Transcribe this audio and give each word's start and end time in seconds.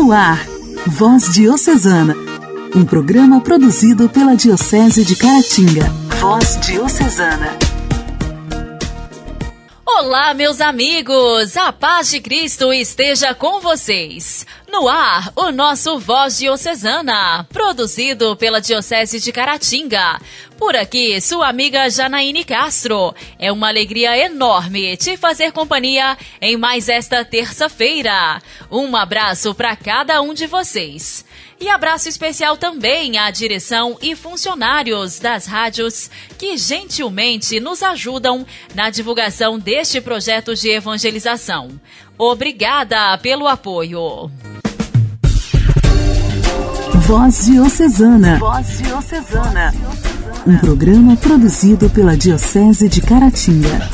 No 0.00 0.12
ar, 0.12 0.46
Voz 0.86 1.34
Diocesana, 1.34 2.14
um 2.72 2.84
programa 2.84 3.40
produzido 3.40 4.08
pela 4.08 4.36
Diocese 4.36 5.04
de 5.04 5.16
Caratinga. 5.16 5.90
Voz 6.20 6.56
Diocesana. 6.60 7.58
Olá, 9.84 10.32
meus 10.34 10.60
amigos! 10.60 11.56
A 11.56 11.72
paz 11.72 12.10
de 12.10 12.20
Cristo 12.20 12.72
esteja 12.72 13.34
com 13.34 13.58
vocês. 13.60 14.46
No 14.70 14.86
ar, 14.86 15.32
o 15.34 15.50
nosso 15.50 15.98
Voz 15.98 16.38
Diocesana, 16.38 17.42
produzido 17.50 18.36
pela 18.36 18.60
Diocese 18.60 19.18
de 19.18 19.32
Caratinga. 19.32 20.20
Por 20.58 20.76
aqui, 20.76 21.18
sua 21.22 21.48
amiga 21.48 21.88
Janaíne 21.88 22.44
Castro. 22.44 23.14
É 23.38 23.50
uma 23.50 23.68
alegria 23.68 24.16
enorme 24.18 24.94
te 24.98 25.16
fazer 25.16 25.52
companhia 25.52 26.18
em 26.38 26.58
mais 26.58 26.90
esta 26.90 27.24
terça-feira. 27.24 28.42
Um 28.70 28.94
abraço 28.94 29.54
para 29.54 29.74
cada 29.74 30.20
um 30.20 30.34
de 30.34 30.46
vocês. 30.46 31.24
E 31.58 31.70
abraço 31.70 32.08
especial 32.08 32.56
também 32.56 33.16
à 33.16 33.30
direção 33.30 33.96
e 34.02 34.14
funcionários 34.14 35.18
das 35.18 35.46
rádios 35.46 36.10
que 36.38 36.58
gentilmente 36.58 37.58
nos 37.58 37.82
ajudam 37.82 38.46
na 38.74 38.90
divulgação 38.90 39.58
deste 39.58 39.98
projeto 40.00 40.54
de 40.54 40.70
evangelização. 40.70 41.80
Obrigada 42.18 43.16
pelo 43.18 43.48
apoio. 43.48 44.30
Voz 47.08 47.46
Diocesana. 47.46 48.38
Voz 48.38 48.82
Diocesana. 48.82 49.72
Um 50.46 50.58
programa 50.58 51.16
produzido 51.16 51.88
pela 51.88 52.14
Diocese 52.14 52.86
de 52.86 53.00
Caratinga. 53.00 53.88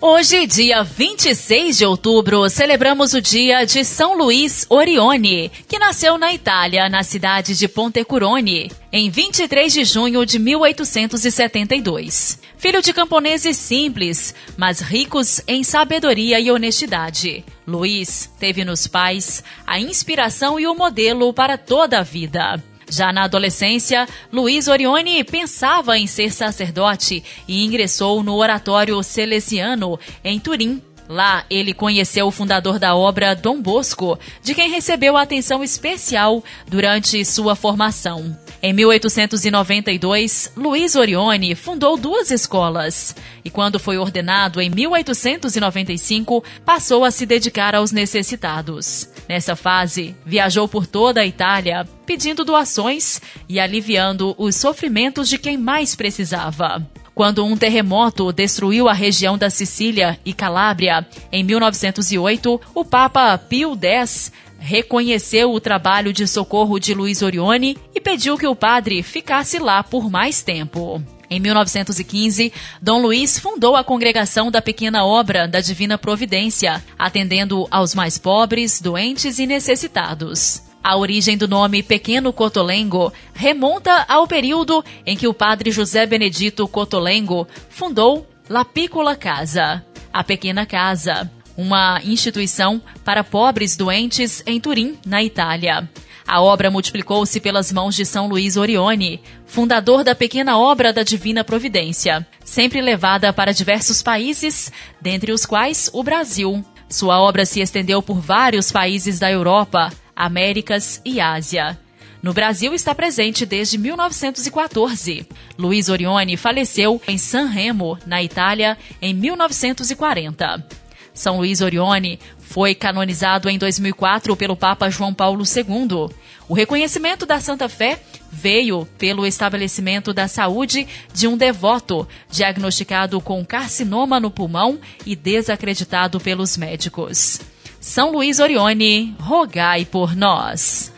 Hoje, 0.00 0.46
dia 0.46 0.82
26 0.82 1.76
de 1.76 1.84
outubro, 1.84 2.48
celebramos 2.48 3.12
o 3.12 3.20
dia 3.20 3.66
de 3.66 3.84
São 3.84 4.16
Luís 4.16 4.64
Orione, 4.70 5.52
que 5.68 5.78
nasceu 5.78 6.16
na 6.16 6.32
Itália, 6.32 6.88
na 6.88 7.02
cidade 7.02 7.54
de 7.54 7.68
Pontecurone, 7.68 8.72
em 8.90 9.10
23 9.10 9.70
de 9.70 9.84
junho 9.84 10.24
de 10.24 10.38
1872. 10.38 12.38
Filho 12.56 12.80
de 12.80 12.94
camponeses 12.94 13.58
simples, 13.58 14.34
mas 14.56 14.80
ricos 14.80 15.42
em 15.46 15.62
sabedoria 15.62 16.40
e 16.40 16.50
honestidade. 16.50 17.44
Luís 17.66 18.30
teve 18.38 18.64
nos 18.64 18.86
pais 18.86 19.42
a 19.66 19.78
inspiração 19.78 20.58
e 20.58 20.66
o 20.66 20.74
modelo 20.74 21.32
para 21.32 21.56
toda 21.56 21.98
a 21.98 22.02
vida. 22.02 22.62
Já 22.88 23.12
na 23.12 23.24
adolescência, 23.24 24.06
Luiz 24.30 24.68
Orione 24.68 25.24
pensava 25.24 25.96
em 25.96 26.06
ser 26.06 26.32
sacerdote 26.32 27.24
e 27.48 27.64
ingressou 27.64 28.22
no 28.22 28.34
Oratório 28.34 29.02
Celesiano, 29.02 29.98
em 30.22 30.38
Turim. 30.38 30.82
Lá, 31.08 31.44
ele 31.48 31.72
conheceu 31.72 32.26
o 32.26 32.30
fundador 32.30 32.78
da 32.78 32.94
obra, 32.94 33.34
Dom 33.34 33.60
Bosco, 33.60 34.18
de 34.42 34.54
quem 34.54 34.70
recebeu 34.70 35.16
atenção 35.16 35.64
especial 35.64 36.42
durante 36.66 37.24
sua 37.24 37.54
formação. 37.54 38.36
Em 38.64 38.72
1892, 38.72 40.52
Luiz 40.56 40.94
Orione 40.94 41.56
fundou 41.56 41.96
duas 41.96 42.30
escolas 42.30 43.16
e, 43.44 43.50
quando 43.50 43.80
foi 43.80 43.98
ordenado 43.98 44.60
em 44.60 44.70
1895, 44.70 46.44
passou 46.64 47.04
a 47.04 47.10
se 47.10 47.26
dedicar 47.26 47.74
aos 47.74 47.90
necessitados. 47.90 49.08
Nessa 49.28 49.56
fase, 49.56 50.14
viajou 50.24 50.68
por 50.68 50.86
toda 50.86 51.22
a 51.22 51.26
Itália 51.26 51.84
pedindo 52.06 52.44
doações 52.44 53.20
e 53.48 53.58
aliviando 53.58 54.32
os 54.38 54.54
sofrimentos 54.54 55.28
de 55.28 55.38
quem 55.38 55.56
mais 55.56 55.96
precisava. 55.96 56.88
Quando 57.16 57.44
um 57.44 57.56
terremoto 57.56 58.32
destruiu 58.32 58.88
a 58.88 58.92
região 58.92 59.36
da 59.36 59.50
Sicília 59.50 60.18
e 60.24 60.32
Calábria 60.32 61.04
em 61.32 61.42
1908, 61.42 62.60
o 62.74 62.84
Papa 62.84 63.36
Pio 63.36 63.76
X 63.80 64.32
reconheceu 64.62 65.52
o 65.52 65.60
trabalho 65.60 66.12
de 66.12 66.26
socorro 66.26 66.78
de 66.78 66.94
Luiz 66.94 67.20
Orione 67.20 67.76
e 67.92 68.00
pediu 68.00 68.38
que 68.38 68.46
o 68.46 68.54
padre 68.54 69.02
ficasse 69.02 69.58
lá 69.58 69.82
por 69.82 70.08
mais 70.08 70.40
tempo. 70.42 71.02
Em 71.28 71.40
1915, 71.40 72.52
Dom 72.80 73.02
Luiz 73.02 73.38
fundou 73.38 73.74
a 73.74 73.82
Congregação 73.82 74.50
da 74.50 74.62
Pequena 74.62 75.04
Obra 75.04 75.48
da 75.48 75.60
Divina 75.60 75.98
Providência, 75.98 76.82
atendendo 76.96 77.66
aos 77.70 77.94
mais 77.94 78.18
pobres, 78.18 78.80
doentes 78.80 79.40
e 79.40 79.46
necessitados. 79.46 80.62
A 80.84 80.96
origem 80.96 81.36
do 81.36 81.48
nome 81.48 81.82
Pequeno 81.82 82.32
Cotolengo 82.32 83.12
remonta 83.34 84.04
ao 84.08 84.28
período 84.28 84.84
em 85.04 85.16
que 85.16 85.26
o 85.26 85.34
padre 85.34 85.72
José 85.72 86.06
Benedito 86.06 86.68
Cotolengo 86.68 87.48
fundou 87.68 88.28
La 88.48 88.64
Piccola 88.64 89.16
Casa, 89.16 89.84
a 90.12 90.22
Pequena 90.22 90.66
Casa, 90.66 91.30
uma 91.56 92.00
instituição 92.04 92.80
para 93.04 93.24
pobres 93.24 93.76
doentes 93.76 94.42
em 94.46 94.60
Turim, 94.60 94.98
na 95.06 95.22
Itália. 95.22 95.88
A 96.26 96.40
obra 96.40 96.70
multiplicou-se 96.70 97.38
pelas 97.40 97.72
mãos 97.72 97.94
de 97.94 98.06
São 98.06 98.28
Luís 98.28 98.56
Orione, 98.56 99.20
fundador 99.44 100.04
da 100.04 100.14
pequena 100.14 100.56
obra 100.58 100.92
da 100.92 101.02
Divina 101.02 101.42
Providência, 101.44 102.26
sempre 102.44 102.80
levada 102.80 103.32
para 103.32 103.52
diversos 103.52 104.02
países, 104.02 104.72
dentre 105.00 105.32
os 105.32 105.44
quais 105.44 105.90
o 105.92 106.02
Brasil. 106.02 106.64
Sua 106.88 107.20
obra 107.20 107.44
se 107.44 107.60
estendeu 107.60 108.02
por 108.02 108.20
vários 108.20 108.70
países 108.70 109.18
da 109.18 109.30
Europa, 109.30 109.92
Américas 110.14 111.00
e 111.04 111.20
Ásia. 111.20 111.78
No 112.22 112.32
Brasil 112.32 112.72
está 112.72 112.94
presente 112.94 113.44
desde 113.44 113.76
1914. 113.76 115.26
Luiz 115.58 115.88
Orione 115.88 116.36
faleceu 116.36 117.02
em 117.08 117.18
San 117.18 117.46
Remo, 117.46 117.98
na 118.06 118.22
Itália, 118.22 118.78
em 119.00 119.12
1940. 119.12 120.81
São 121.14 121.38
Luís 121.38 121.60
Orione 121.60 122.18
foi 122.38 122.74
canonizado 122.74 123.48
em 123.48 123.58
2004 123.58 124.36
pelo 124.36 124.56
Papa 124.56 124.90
João 124.90 125.12
Paulo 125.12 125.44
II. 125.44 126.08
O 126.48 126.54
reconhecimento 126.54 127.24
da 127.24 127.40
Santa 127.40 127.68
Fé 127.68 128.00
veio 128.30 128.86
pelo 128.98 129.26
estabelecimento 129.26 130.12
da 130.12 130.26
saúde 130.26 130.86
de 131.14 131.28
um 131.28 131.36
devoto 131.36 132.06
diagnosticado 132.30 133.20
com 133.20 133.44
carcinoma 133.44 134.18
no 134.18 134.30
pulmão 134.30 134.78
e 135.04 135.14
desacreditado 135.14 136.18
pelos 136.18 136.56
médicos. 136.56 137.40
São 137.80 138.12
Luís 138.12 138.38
Orione, 138.38 139.14
rogai 139.18 139.84
por 139.84 140.14
nós. 140.14 140.92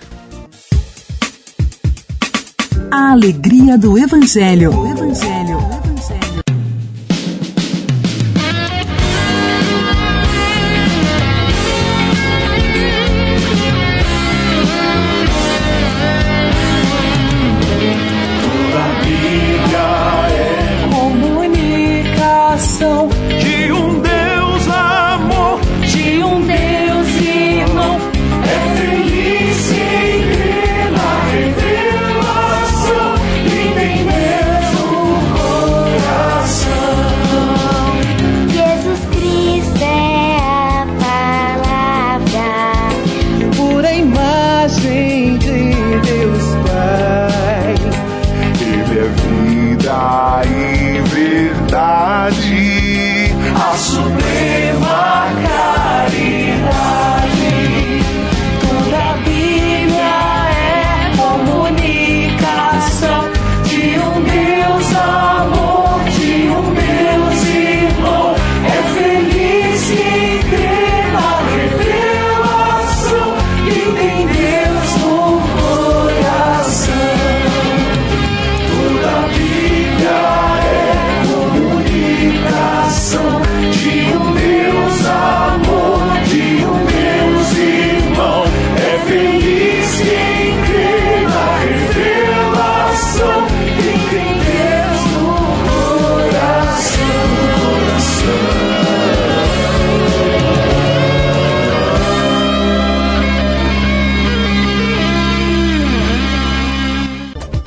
A 2.90 3.12
alegria 3.12 3.76
do 3.76 3.98
Evangelho. 3.98 4.70
O 4.70 4.86
Evangelho. 4.86 5.56
O 5.56 5.60
Evangelho. 5.60 5.93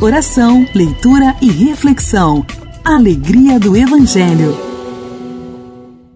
Oração, 0.08 0.66
leitura 0.74 1.36
e 1.42 1.52
reflexão. 1.52 2.46
Alegria 2.82 3.60
do 3.60 3.76
Evangelho. 3.76 4.58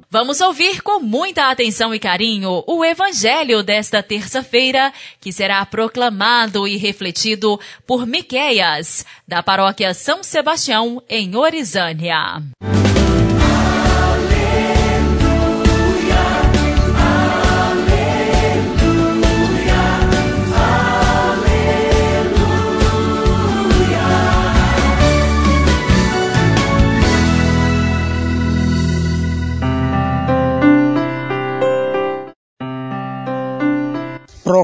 Vamos 0.10 0.40
ouvir 0.40 0.82
com 0.82 1.02
muita 1.02 1.52
atenção 1.52 1.94
e 1.94 2.00
carinho 2.00 2.64
o 2.66 2.86
Evangelho 2.86 3.62
desta 3.62 4.02
terça-feira, 4.02 4.94
que 5.20 5.34
será 5.34 5.66
proclamado 5.66 6.66
e 6.66 6.78
refletido 6.78 7.60
por 7.86 8.08
Miqueias, 8.08 9.06
da 9.28 9.44
paróquia 9.44 9.94
São 9.94 10.24
Sebastião, 10.24 11.04
em 11.10 11.36
Orizânia. 11.36 12.42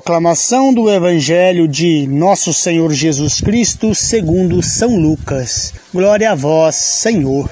Proclamação 0.08 0.74
do 0.74 0.90
Evangelho 0.90 1.68
de 1.68 2.08
Nosso 2.08 2.54
Senhor 2.54 2.94
Jesus 2.94 3.42
Cristo 3.42 3.94
segundo 3.94 4.64
São 4.64 4.96
Lucas. 4.96 5.74
Glória 5.94 6.32
a 6.32 6.36
vós, 6.36 6.76
Senhor. 6.78 7.52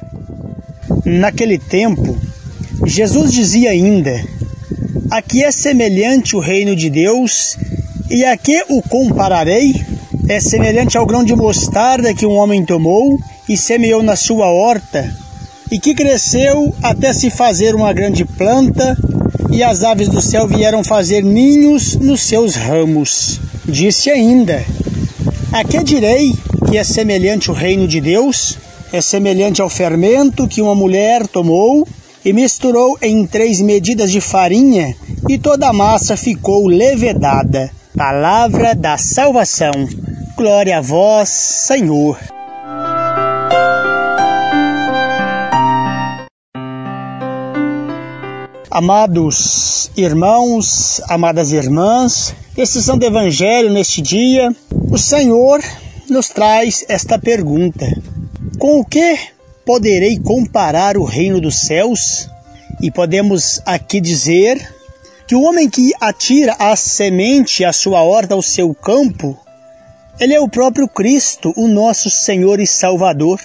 Naquele 1.03 1.57
tempo, 1.57 2.17
Jesus 2.85 3.33
dizia 3.33 3.71
ainda: 3.71 4.23
A 5.11 5.21
que 5.21 5.43
é 5.43 5.51
semelhante 5.51 6.33
o 6.37 6.39
reino 6.39 6.77
de 6.77 6.89
Deus 6.89 7.57
e 8.09 8.23
a 8.23 8.37
que 8.37 8.63
o 8.69 8.81
compararei? 8.81 9.75
É 10.29 10.39
semelhante 10.39 10.97
ao 10.97 11.05
grão 11.05 11.25
de 11.25 11.35
mostarda 11.35 12.13
que 12.13 12.25
um 12.25 12.37
homem 12.37 12.65
tomou 12.65 13.19
e 13.49 13.57
semeou 13.57 14.01
na 14.01 14.15
sua 14.15 14.49
horta, 14.49 15.13
e 15.69 15.77
que 15.77 15.93
cresceu 15.93 16.73
até 16.81 17.11
se 17.11 17.29
fazer 17.29 17.75
uma 17.75 17.91
grande 17.91 18.23
planta 18.23 18.95
e 19.50 19.63
as 19.63 19.83
aves 19.83 20.09
do 20.09 20.21
céu 20.21 20.47
vieram 20.47 20.83
fazer 20.83 21.24
ninhos 21.24 21.95
nos 21.95 22.21
seus 22.21 22.56
ramos. 22.56 23.39
Disse 23.65 24.09
ainda: 24.09 24.63
A 25.51 25.63
que 25.63 25.83
direi 25.83 26.33
que 26.69 26.77
é 26.77 26.83
semelhante 26.83 27.50
o 27.50 27.53
reino 27.53 27.88
de 27.88 28.01
Deus? 28.01 28.57
É 28.92 29.01
semelhante 29.01 29.62
ao 29.62 29.69
fermento 29.69 30.47
que 30.47 30.62
uma 30.62 30.75
mulher 30.75 31.27
tomou 31.27 31.88
e 32.24 32.33
misturou 32.33 32.97
em 33.01 33.25
três 33.25 33.62
medidas 33.62 34.12
de 34.12 34.19
farinha, 34.19 34.95
e 35.30 35.38
toda 35.38 35.69
a 35.69 35.74
massa 35.74 36.18
ficou 36.18 36.68
levedada. 36.68 37.69
Palavra 37.95 38.74
da 38.74 38.98
salvação. 38.98 39.71
Glória 40.36 40.80
a 40.80 40.81
vós, 40.81 41.30
Senhor. 41.30 42.34
Amados 48.77 49.89
irmãos, 49.95 51.00
amadas 51.07 51.54
irmãs, 51.54 52.36
decisão 52.54 52.98
do 52.98 53.06
Evangelho 53.06 53.72
neste 53.72 54.01
dia, 54.01 54.54
o 54.92 54.98
Senhor 54.98 55.63
nos 56.10 56.27
traz 56.27 56.83
esta 56.89 57.18
pergunta: 57.18 57.86
Com 58.60 58.81
o 58.81 58.86
que 58.86 59.18
poderei 59.66 60.19
comparar 60.19 60.98
o 60.98 61.06
reino 61.06 61.39
dos 61.39 61.56
céus? 61.56 62.30
E 62.81 62.92
podemos 62.92 63.62
aqui 63.66 64.01
dizer 64.01 64.62
que 65.25 65.36
o 65.36 65.44
homem 65.44 65.69
que 65.69 65.94
atira 66.01 66.57
a 66.60 66.75
semente 66.75 67.63
à 67.63 67.72
sua 67.72 68.01
horta, 68.01 68.33
ao 68.33 68.42
seu 68.42 68.75
campo, 68.75 69.39
ele 70.19 70.33
é 70.33 70.39
o 70.42 70.50
próprio 70.50 70.89
Cristo, 70.89 71.54
o 71.56 71.69
nosso 71.69 72.10
Senhor 72.10 72.60
e 72.60 72.68
Salvador. 72.68 73.39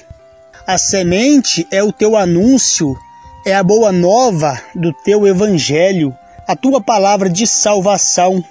A 0.66 0.76
semente 0.76 1.64
é 1.70 1.84
o 1.84 1.92
teu 1.92 2.16
anúncio 2.16 2.98
é 3.44 3.54
a 3.54 3.62
boa 3.62 3.90
nova 3.90 4.60
do 4.74 4.92
teu 4.92 5.26
evangelho, 5.26 6.14
a 6.46 6.54
tua 6.54 6.80
palavra 6.80 7.28
de 7.28 7.46
salvação. 7.46 8.44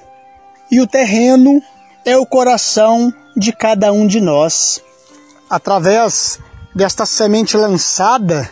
E 0.72 0.82
o 0.82 0.88
terreno 0.88 1.62
é 2.04 2.18
o 2.18 2.26
coração 2.26 3.14
de 3.38 3.52
cada 3.52 3.92
um 3.92 4.08
de 4.08 4.20
nós. 4.20 4.82
Através 5.50 6.40
desta 6.76 7.06
semente 7.06 7.56
lançada 7.56 8.50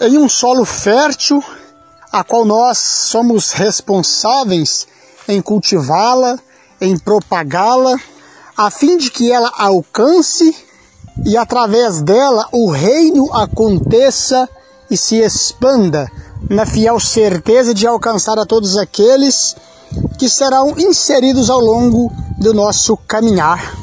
em 0.00 0.18
um 0.18 0.28
solo 0.28 0.64
fértil, 0.64 1.42
a 2.12 2.22
qual 2.22 2.44
nós 2.44 2.78
somos 2.78 3.52
responsáveis 3.52 4.86
em 5.26 5.40
cultivá-la, 5.40 6.38
em 6.80 6.98
propagá-la, 6.98 7.98
a 8.56 8.70
fim 8.70 8.98
de 8.98 9.10
que 9.10 9.32
ela 9.32 9.50
alcance 9.56 10.54
e 11.24 11.36
através 11.36 12.02
dela 12.02 12.46
o 12.52 12.70
reino 12.70 13.32
aconteça 13.32 14.48
e 14.90 14.96
se 14.96 15.16
expanda 15.16 16.10
na 16.48 16.66
fiel 16.66 17.00
certeza 17.00 17.72
de 17.72 17.86
alcançar 17.86 18.38
a 18.38 18.46
todos 18.46 18.76
aqueles 18.76 19.56
que 20.18 20.28
serão 20.28 20.74
inseridos 20.78 21.50
ao 21.50 21.60
longo 21.60 22.12
do 22.38 22.52
nosso 22.52 22.96
caminhar. 22.96 23.76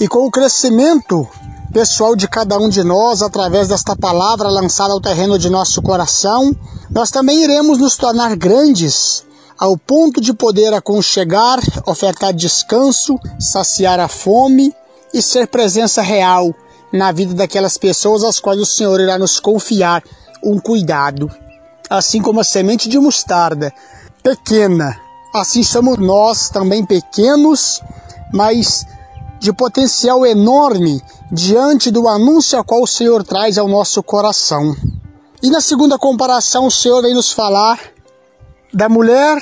E 0.00 0.08
com 0.08 0.26
o 0.26 0.30
crescimento 0.30 1.28
pessoal 1.72 2.16
de 2.16 2.26
cada 2.26 2.58
um 2.58 2.68
de 2.68 2.82
nós, 2.82 3.22
através 3.22 3.68
desta 3.68 3.94
palavra 3.94 4.48
lançada 4.48 4.92
ao 4.92 5.00
terreno 5.00 5.38
de 5.38 5.48
nosso 5.48 5.80
coração, 5.82 6.54
nós 6.90 7.10
também 7.10 7.44
iremos 7.44 7.78
nos 7.78 7.96
tornar 7.96 8.34
grandes, 8.34 9.24
ao 9.58 9.76
ponto 9.76 10.20
de 10.20 10.32
poder 10.32 10.72
aconchegar, 10.72 11.60
ofertar 11.86 12.32
descanso, 12.32 13.18
saciar 13.38 14.00
a 14.00 14.08
fome 14.08 14.74
e 15.12 15.20
ser 15.20 15.46
presença 15.46 16.00
real 16.02 16.54
na 16.92 17.12
vida 17.12 17.34
daquelas 17.34 17.76
pessoas 17.78 18.24
às 18.24 18.40
quais 18.40 18.60
o 18.60 18.66
Senhor 18.66 19.00
irá 19.00 19.18
nos 19.18 19.38
confiar 19.38 20.02
um 20.42 20.58
cuidado. 20.58 21.30
Assim 21.88 22.22
como 22.22 22.40
a 22.40 22.44
semente 22.44 22.88
de 22.88 22.98
mostarda, 22.98 23.72
pequena, 24.22 24.96
assim 25.34 25.62
somos 25.62 25.98
nós 25.98 26.50
também 26.50 26.84
pequenos, 26.84 27.80
mas 28.32 28.86
de 29.38 29.52
potencial 29.52 30.24
enorme 30.26 31.02
diante 31.32 31.90
do 31.90 32.06
anúncio 32.06 32.58
a 32.58 32.64
qual 32.64 32.82
o 32.82 32.86
Senhor 32.86 33.24
traz 33.24 33.56
ao 33.58 33.68
nosso 33.68 34.02
coração. 34.02 34.76
E 35.42 35.48
na 35.48 35.60
segunda 35.60 35.98
comparação, 35.98 36.66
o 36.66 36.70
Senhor 36.70 37.00
vem 37.02 37.14
nos 37.14 37.32
falar 37.32 37.80
da 38.72 38.88
mulher 38.88 39.40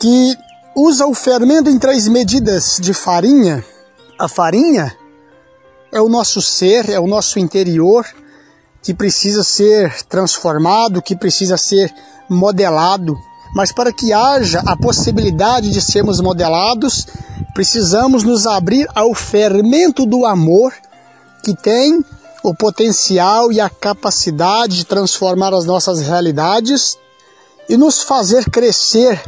que 0.00 0.36
usa 0.74 1.06
o 1.06 1.14
fermento 1.14 1.68
em 1.68 1.78
três 1.78 2.08
medidas 2.08 2.78
de 2.80 2.94
farinha. 2.94 3.64
A 4.18 4.28
farinha 4.28 4.96
é 5.92 6.00
o 6.00 6.08
nosso 6.08 6.40
ser, 6.42 6.88
é 6.88 7.00
o 7.00 7.06
nosso 7.06 7.38
interior 7.38 8.06
que 8.82 8.94
precisa 8.94 9.42
ser 9.42 10.02
transformado, 10.04 11.02
que 11.02 11.16
precisa 11.16 11.56
ser 11.56 11.92
modelado. 12.28 13.16
Mas 13.54 13.72
para 13.72 13.92
que 13.92 14.12
haja 14.12 14.62
a 14.66 14.76
possibilidade 14.76 15.70
de 15.70 15.80
sermos 15.80 16.20
modelados, 16.20 17.06
precisamos 17.54 18.22
nos 18.22 18.46
abrir 18.46 18.86
ao 18.94 19.14
fermento 19.14 20.04
do 20.04 20.26
amor 20.26 20.72
que 21.42 21.54
tem 21.54 22.04
o 22.42 22.54
potencial 22.54 23.50
e 23.50 23.60
a 23.60 23.70
capacidade 23.70 24.76
de 24.76 24.84
transformar 24.84 25.54
as 25.54 25.64
nossas 25.64 26.00
realidades 26.00 26.98
e 27.68 27.76
nos 27.76 28.02
fazer 28.02 28.48
crescer. 28.50 29.20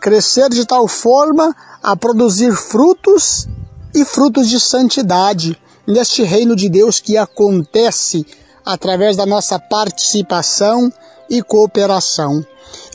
Crescer 0.00 0.48
de 0.48 0.66
tal 0.66 0.88
forma 0.88 1.54
a 1.82 1.94
produzir 1.94 2.52
frutos 2.52 3.46
e 3.94 4.04
frutos 4.04 4.48
de 4.48 4.58
santidade 4.58 5.58
neste 5.86 6.22
reino 6.22 6.54
de 6.54 6.68
Deus 6.68 7.00
que 7.00 7.16
acontece 7.16 8.26
através 8.64 9.16
da 9.16 9.26
nossa 9.26 9.58
participação 9.58 10.92
e 11.28 11.42
cooperação. 11.42 12.44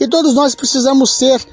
E 0.00 0.08
todos 0.08 0.34
nós 0.34 0.54
precisamos 0.54 1.16
ser 1.16 1.44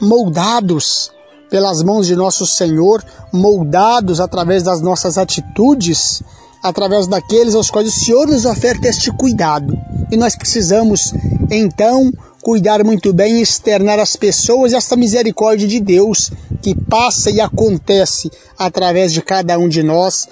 moldados 0.00 1.10
pelas 1.50 1.82
mãos 1.82 2.06
de 2.06 2.16
nosso 2.16 2.46
Senhor, 2.46 3.04
moldados 3.32 4.20
através 4.20 4.62
das 4.62 4.80
nossas 4.80 5.18
atitudes, 5.18 6.22
através 6.62 7.06
daqueles 7.06 7.54
aos 7.54 7.70
quais 7.70 7.88
o 7.88 7.92
Senhor 7.92 8.26
nos 8.26 8.44
oferta 8.44 8.88
este 8.88 9.10
cuidado. 9.12 9.76
E 10.10 10.16
nós 10.16 10.34
precisamos, 10.34 11.12
então, 11.50 12.10
cuidar 12.44 12.84
muito 12.84 13.10
bem 13.14 13.38
e 13.38 13.42
externar 13.42 13.98
às 13.98 14.16
pessoas 14.16 14.74
esta 14.74 14.94
misericórdia 14.96 15.66
de 15.66 15.80
Deus 15.80 16.30
que 16.60 16.74
passa 16.74 17.30
e 17.30 17.40
acontece 17.40 18.30
através 18.58 19.14
de 19.14 19.22
cada 19.22 19.58
um 19.58 19.66
de 19.66 19.82
nós 19.82 20.28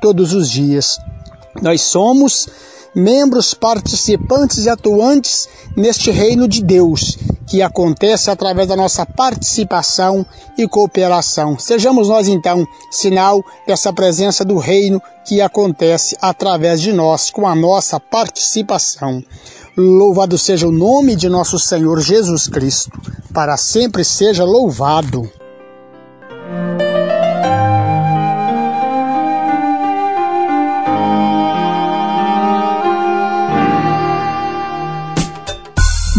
todos 0.00 0.32
os 0.32 0.48
dias. 0.48 0.96
Nós 1.60 1.82
somos 1.82 2.48
membros 2.94 3.52
participantes 3.52 4.64
e 4.64 4.70
atuantes 4.70 5.48
neste 5.76 6.12
reino 6.12 6.46
de 6.46 6.62
Deus, 6.62 7.18
que 7.48 7.60
acontece 7.60 8.30
através 8.30 8.68
da 8.68 8.76
nossa 8.76 9.04
participação 9.04 10.24
e 10.56 10.68
cooperação. 10.68 11.58
Sejamos 11.58 12.08
nós 12.08 12.28
então 12.28 12.64
sinal 12.92 13.44
dessa 13.66 13.92
presença 13.92 14.44
do 14.44 14.56
reino 14.56 15.02
que 15.26 15.40
acontece 15.40 16.16
através 16.22 16.80
de 16.80 16.92
nós, 16.92 17.28
com 17.28 17.44
a 17.44 17.56
nossa 17.56 17.98
participação. 17.98 19.20
Louvado 19.78 20.38
seja 20.38 20.66
o 20.66 20.72
nome 20.72 21.14
de 21.14 21.28
nosso 21.28 21.58
Senhor 21.58 22.00
Jesus 22.00 22.48
Cristo, 22.48 22.98
para 23.30 23.58
sempre 23.58 24.02
seja 24.04 24.42
louvado. 24.42 25.30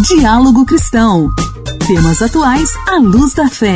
Diálogo 0.07 0.63
Cristão. 0.63 1.31
Temas 1.87 2.21
atuais 2.21 2.69
à 2.87 2.97
luz 2.99 3.33
da 3.33 3.49
fé. 3.49 3.73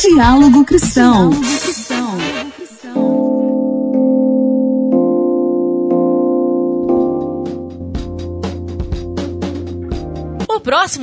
Diálogo 0.00 0.64
Cristão. 0.64 1.28
Diálogo. 1.28 1.63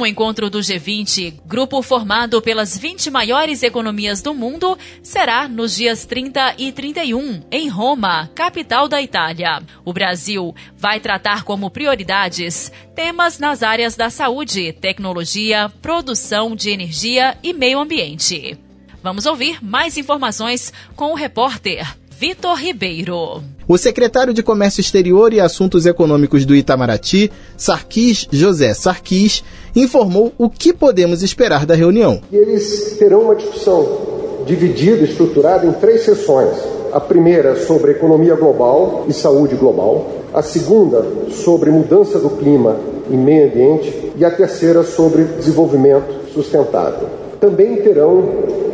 Próximo 0.01 0.05
encontro 0.08 0.50
do 0.50 0.60
G20, 0.60 1.41
grupo 1.46 1.81
formado 1.84 2.41
pelas 2.41 2.75
20 2.75 3.12
maiores 3.12 3.62
economias 3.62 4.22
do 4.22 4.34
mundo, 4.34 4.77
será 5.03 5.48
nos 5.48 5.75
dias 5.75 6.05
30 6.05 6.55
e 6.58 6.72
31, 6.72 7.43
em 7.51 7.70
Roma, 7.70 8.27
capital 8.34 8.88
da 8.88 9.00
Itália. 9.00 9.62
O 9.86 9.93
Brasil 9.93 10.55
vai 10.75 11.00
tratar 11.00 11.43
como 11.43 11.70
prioridades 11.70 12.72
temas 12.96 13.38
nas 13.38 13.62
áreas 13.62 13.96
da 13.96 14.10
saúde, 14.10 14.74
tecnologia, 14.74 15.72
produção 15.81 16.55
de 16.55 16.72
energia 16.72 17.38
e 17.43 17.53
meio 17.53 17.79
ambiente. 17.79 18.58
Vamos 19.03 19.27
ouvir 19.27 19.63
mais 19.63 19.98
informações 19.98 20.74
com 20.96 21.12
o 21.12 21.15
repórter 21.15 21.96
Vitor 22.10 22.55
Ribeiro. 22.55 23.43
O 23.72 23.78
secretário 23.78 24.34
de 24.34 24.44
Comércio 24.44 24.82
Exterior 24.82 25.32
e 25.32 25.40
Assuntos 25.40 25.86
Econômicos 25.86 26.44
do 26.44 26.54
Itamaraty, 26.54 27.32
Sarkis 27.56 28.28
José 28.30 28.74
Sarkis, 28.74 29.46
informou 29.74 30.34
o 30.38 30.50
que 30.50 30.74
podemos 30.74 31.24
esperar 31.24 31.66
da 31.66 31.74
reunião. 31.74 32.20
Eles 32.34 32.98
terão 33.00 33.22
uma 33.22 33.36
discussão 33.36 34.44
dividida, 34.46 35.06
estruturada 35.06 35.66
em 35.66 35.72
três 35.72 36.04
sessões. 36.04 36.54
A 36.92 37.00
primeira 37.00 37.66
sobre 37.66 37.92
economia 37.92 38.36
global 38.36 39.06
e 39.08 39.13
saúde 39.13 39.56
global, 39.56 40.06
a 40.34 40.42
segunda 40.42 41.06
sobre 41.32 41.72
mudança 41.72 42.20
do 42.20 42.32
clima 42.32 42.75
e 43.10 43.16
meio 43.16 43.48
ambiente 43.48 44.12
e 44.18 44.25
a 44.25 44.32
terceira 44.32 44.84
sobre 44.84 45.24
desenvolvimento 45.24 46.30
sustentável. 46.34 47.08
Também 47.40 47.78
terão 47.78 48.22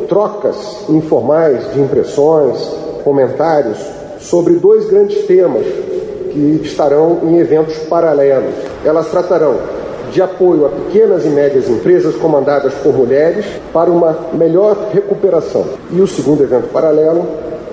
trocas 0.09 0.57
informais 0.89 1.71
de 1.71 1.81
impressões, 1.81 2.57
comentários 3.03 3.77
sobre 4.19 4.55
dois 4.55 4.87
grandes 4.89 5.25
temas 5.25 5.65
que 6.31 6.61
estarão 6.63 7.19
em 7.23 7.37
eventos 7.37 7.77
paralelos. 7.89 8.53
Elas 8.85 9.09
tratarão 9.09 9.57
de 10.11 10.21
apoio 10.21 10.65
a 10.65 10.69
pequenas 10.69 11.25
e 11.25 11.29
médias 11.29 11.69
empresas 11.69 12.15
comandadas 12.15 12.73
por 12.75 12.93
mulheres 12.93 13.45
para 13.73 13.89
uma 13.89 14.17
melhor 14.33 14.89
recuperação. 14.93 15.65
E 15.91 15.99
o 15.99 16.07
segundo 16.07 16.43
evento 16.43 16.69
paralelo 16.69 17.25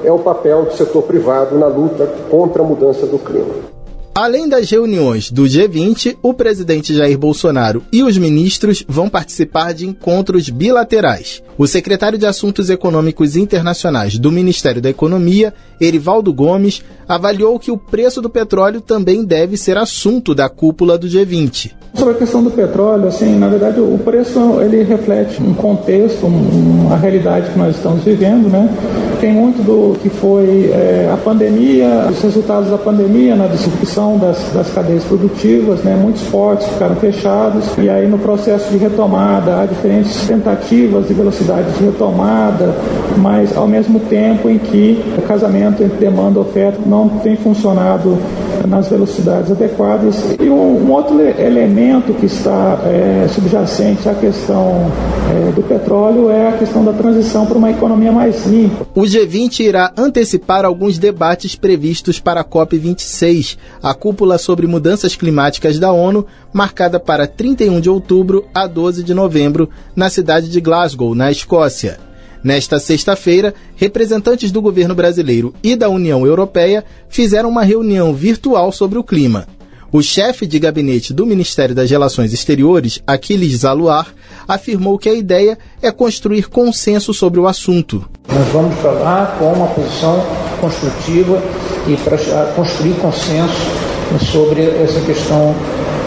é 0.02 0.10
o 0.10 0.18
papel 0.18 0.64
do 0.64 0.72
setor 0.72 1.02
privado 1.02 1.58
na 1.58 1.66
luta 1.66 2.08
contra 2.30 2.62
a 2.62 2.66
mudança 2.66 3.06
do 3.06 3.18
clima. 3.18 3.73
Além 4.16 4.48
das 4.48 4.70
reuniões 4.70 5.28
do 5.28 5.42
G20, 5.42 6.18
o 6.22 6.32
presidente 6.32 6.94
Jair 6.94 7.18
Bolsonaro 7.18 7.82
e 7.90 8.00
os 8.04 8.16
ministros 8.16 8.84
vão 8.86 9.08
participar 9.08 9.74
de 9.74 9.88
encontros 9.88 10.48
bilaterais. 10.48 11.42
O 11.58 11.66
secretário 11.66 12.16
de 12.16 12.24
Assuntos 12.24 12.70
Econômicos 12.70 13.34
Internacionais 13.34 14.16
do 14.16 14.30
Ministério 14.30 14.80
da 14.80 14.88
Economia, 14.88 15.52
Erivaldo 15.80 16.32
Gomes, 16.32 16.80
avaliou 17.08 17.58
que 17.58 17.72
o 17.72 17.76
preço 17.76 18.22
do 18.22 18.30
petróleo 18.30 18.80
também 18.80 19.24
deve 19.24 19.56
ser 19.56 19.76
assunto 19.76 20.32
da 20.32 20.48
cúpula 20.48 20.96
do 20.96 21.08
G20. 21.08 21.72
Sobre 21.94 22.14
a 22.14 22.18
questão 22.18 22.42
do 22.42 22.50
petróleo, 22.50 23.06
assim, 23.06 23.38
na 23.38 23.48
verdade, 23.48 23.78
o 23.78 23.96
preço 24.04 24.60
ele 24.60 24.82
reflete 24.82 25.40
um 25.40 25.54
contexto, 25.54 26.26
uma 26.26 26.96
realidade 26.96 27.50
que 27.50 27.58
nós 27.58 27.76
estamos 27.76 28.02
vivendo, 28.02 28.48
né? 28.48 28.68
Tem 29.20 29.32
muito 29.32 29.62
do 29.62 29.96
que 30.00 30.08
foi 30.08 30.70
é, 30.72 31.08
a 31.12 31.16
pandemia, 31.16 32.08
os 32.10 32.20
resultados 32.20 32.68
da 32.68 32.78
pandemia 32.78 33.36
na 33.36 33.46
das, 34.18 34.52
das 34.52 34.70
cadeias 34.70 35.02
produtivas, 35.04 35.80
né? 35.80 35.96
Muitos 36.00 36.22
portos 36.24 36.66
ficaram 36.66 36.96
fechados 36.96 37.66
e 37.78 37.88
aí 37.88 38.06
no 38.06 38.18
processo 38.18 38.70
de 38.70 38.76
retomada 38.76 39.62
há 39.62 39.66
diferentes 39.66 40.26
tentativas 40.26 41.08
de 41.08 41.14
velocidade 41.14 41.72
de 41.72 41.84
retomada, 41.84 42.74
mas 43.16 43.56
ao 43.56 43.66
mesmo 43.66 43.98
tempo 44.00 44.48
em 44.48 44.58
que 44.58 45.02
o 45.16 45.22
casamento 45.22 45.82
entre 45.82 45.96
demanda 45.96 46.38
e 46.38 46.42
oferta 46.42 46.78
não 46.84 47.08
tem 47.08 47.36
funcionado 47.36 48.18
nas 48.66 48.88
velocidades 48.88 49.50
adequadas. 49.50 50.16
E 50.40 50.48
um, 50.48 50.84
um 50.84 50.92
outro 50.92 51.20
elemento 51.20 52.14
que 52.14 52.26
está 52.26 52.78
é, 52.84 53.26
subjacente 53.28 54.08
à 54.08 54.14
questão 54.14 54.90
é, 55.30 55.52
do 55.52 55.62
petróleo 55.62 56.30
é 56.30 56.48
a 56.48 56.52
questão 56.52 56.84
da 56.84 56.92
transição 56.92 57.46
para 57.46 57.58
uma 57.58 57.70
economia 57.70 58.12
mais 58.12 58.46
limpa. 58.46 58.86
O 58.94 59.02
G20 59.02 59.60
irá 59.60 59.92
antecipar 59.96 60.64
alguns 60.64 60.98
debates 60.98 61.54
previstos 61.54 62.20
para 62.20 62.40
a 62.40 62.44
COP26, 62.44 63.58
a 63.82 63.94
cúpula 63.94 64.38
sobre 64.38 64.66
mudanças 64.66 65.16
climáticas 65.16 65.78
da 65.78 65.92
ONU, 65.92 66.26
marcada 66.52 67.00
para 67.00 67.26
31 67.26 67.80
de 67.80 67.90
outubro 67.90 68.44
a 68.54 68.66
12 68.66 69.02
de 69.02 69.14
novembro, 69.14 69.68
na 69.94 70.08
cidade 70.08 70.48
de 70.48 70.60
Glasgow, 70.60 71.14
na 71.14 71.30
Escócia. 71.30 71.98
Nesta 72.44 72.78
sexta-feira, 72.78 73.54
representantes 73.74 74.52
do 74.52 74.60
governo 74.60 74.94
brasileiro 74.94 75.54
e 75.62 75.74
da 75.74 75.88
União 75.88 76.26
Europeia 76.26 76.84
fizeram 77.08 77.48
uma 77.48 77.62
reunião 77.62 78.12
virtual 78.12 78.70
sobre 78.70 78.98
o 78.98 79.02
clima. 79.02 79.46
O 79.90 80.02
chefe 80.02 80.46
de 80.46 80.58
gabinete 80.58 81.14
do 81.14 81.24
Ministério 81.24 81.74
das 81.74 81.88
Relações 81.88 82.34
Exteriores, 82.34 83.00
Aquiles 83.06 83.60
Zaluar, 83.60 84.08
afirmou 84.46 84.98
que 84.98 85.08
a 85.08 85.14
ideia 85.14 85.56
é 85.80 85.90
construir 85.90 86.50
consenso 86.50 87.14
sobre 87.14 87.40
o 87.40 87.46
assunto. 87.46 88.04
Nós 88.28 88.48
vamos 88.48 88.78
falar 88.80 89.38
com 89.38 89.50
uma 89.50 89.68
posição 89.68 90.22
construtiva 90.60 91.42
e 91.88 91.96
para 91.96 92.18
construir 92.54 92.94
consenso 93.00 93.83
sobre 94.18 94.62
essa 94.62 95.00
questão 95.00 95.54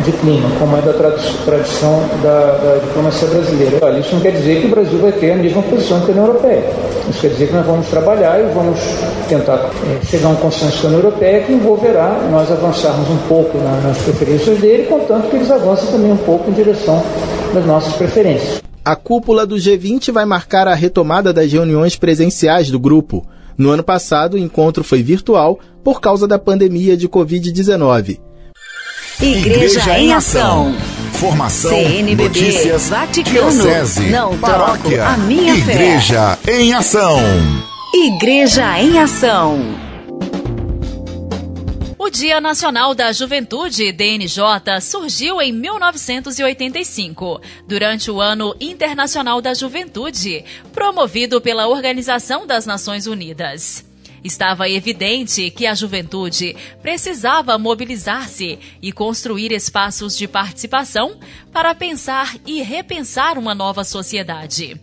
de 0.03 0.11
clima, 0.13 0.49
como 0.59 0.77
é 0.77 0.81
da 0.81 0.93
tradição 0.93 2.01
da, 2.23 2.51
da, 2.57 2.79
diplomacia 2.81 3.27
brasileira. 3.27 3.77
Olha, 3.81 3.99
isso 3.99 4.13
não 4.13 4.21
quer 4.21 4.31
dizer 4.31 4.61
que 4.61 4.67
o 4.67 4.69
Brasil 4.69 4.99
vai 4.99 5.11
ter 5.11 5.31
a 5.31 5.35
mesma 5.35 5.61
posição 5.63 5.99
que 6.01 6.11
a 6.11 6.13
União 6.13 6.27
Europeia. 6.27 6.63
Isso 7.09 7.19
quer 7.19 7.29
dizer 7.29 7.47
que 7.47 7.53
nós 7.53 7.65
vamos 7.65 7.87
trabalhar 7.87 8.39
e 8.39 8.53
vamos 8.53 8.79
tentar 9.27 9.69
é, 9.89 10.05
chegar 10.05 10.29
a 10.29 10.31
um 10.31 10.35
consenso 10.35 10.81
com 10.81 10.87
a 10.87 10.89
União 10.91 11.03
Europeia 11.03 11.43
que 11.43 11.51
envolverá 11.51 12.19
nós 12.31 12.51
avançarmos 12.51 13.09
um 13.09 13.17
pouco 13.27 13.57
na, 13.57 13.81
nas 13.81 13.97
preferências 13.97 14.57
dele, 14.59 14.83
contanto 14.83 15.29
que 15.29 15.35
eles 15.35 15.51
avancem 15.51 15.91
também 15.91 16.11
um 16.11 16.17
pouco 16.17 16.49
em 16.49 16.53
direção 16.53 17.03
das 17.53 17.65
nossas 17.65 17.93
preferências. 17.93 18.61
A 18.85 18.95
cúpula 18.95 19.45
do 19.45 19.55
G20 19.55 20.13
vai 20.13 20.23
marcar 20.23 20.67
a 20.67 20.73
retomada 20.73 21.33
das 21.33 21.51
reuniões 21.51 21.97
presenciais 21.97 22.71
do 22.71 22.79
grupo. 22.79 23.25
No 23.57 23.71
ano 23.71 23.83
passado, 23.83 24.35
o 24.35 24.37
encontro 24.37 24.83
foi 24.83 25.03
virtual 25.03 25.59
por 25.87 26.01
causa 26.01 26.27
da 26.27 26.37
pandemia 26.37 26.97
de 26.97 27.07
Covid-19. 27.07 28.19
Igreja, 29.21 29.79
Igreja 29.79 29.97
em 29.97 30.11
Ação. 30.11 30.75
Formação, 31.13 31.71
CNBB, 31.71 32.23
notícias, 32.23 32.89
Vaticano, 32.89 33.51
diocese, 33.51 34.09
não 34.09 34.37
paróquia, 34.37 34.97
troco 34.97 35.13
a 35.13 35.15
minha 35.15 35.55
Igreja 35.55 36.37
fé. 36.43 36.59
em 36.59 36.73
Ação. 36.73 37.17
Igreja 37.93 38.81
em 38.81 38.99
Ação. 38.99 39.61
O 41.97 42.09
Dia 42.09 42.41
Nacional 42.41 42.93
da 42.93 43.13
Juventude, 43.13 43.93
DNJ, 43.93 44.81
surgiu 44.81 45.41
em 45.41 45.53
1985, 45.53 47.39
durante 47.65 48.11
o 48.11 48.19
Ano 48.19 48.53
Internacional 48.59 49.41
da 49.41 49.53
Juventude, 49.53 50.43
promovido 50.73 51.39
pela 51.39 51.65
Organização 51.69 52.45
das 52.45 52.65
Nações 52.65 53.07
Unidas. 53.07 53.86
Estava 54.23 54.69
evidente 54.69 55.49
que 55.51 55.65
a 55.65 55.75
juventude 55.75 56.55
precisava 56.81 57.57
mobilizar-se 57.57 58.59
e 58.81 58.91
construir 58.91 59.51
espaços 59.51 60.17
de 60.17 60.27
participação 60.27 61.19
para 61.51 61.75
pensar 61.75 62.35
e 62.45 62.61
repensar 62.61 63.37
uma 63.37 63.53
nova 63.53 63.83
sociedade. 63.83 64.79